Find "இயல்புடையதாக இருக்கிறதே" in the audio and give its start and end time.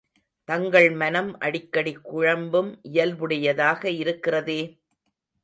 2.91-4.59